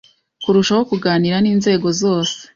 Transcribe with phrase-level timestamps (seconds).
[0.43, 2.37] kurushaho kuganira n’inzego zose